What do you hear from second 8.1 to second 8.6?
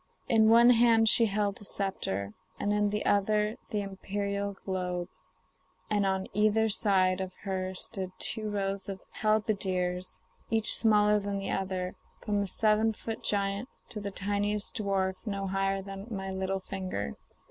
two